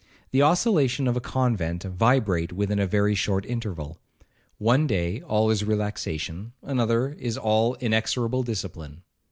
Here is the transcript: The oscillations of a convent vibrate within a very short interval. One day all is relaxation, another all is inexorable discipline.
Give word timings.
The 0.31 0.41
oscillations 0.41 1.07
of 1.07 1.15
a 1.15 1.21
convent 1.21 1.83
vibrate 1.83 2.51
within 2.51 2.79
a 2.79 2.87
very 2.87 3.13
short 3.13 3.45
interval. 3.45 3.99
One 4.57 4.87
day 4.87 5.21
all 5.21 5.51
is 5.51 5.63
relaxation, 5.63 6.53
another 6.63 7.15
all 7.39 7.75
is 7.75 7.83
inexorable 7.83 8.41
discipline. 8.41 9.03